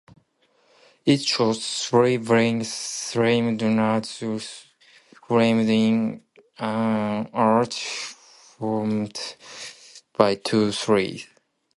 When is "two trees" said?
10.33-11.27